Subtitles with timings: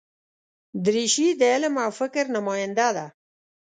[0.85, 3.05] دریشي د علم او فکر نماینده ده.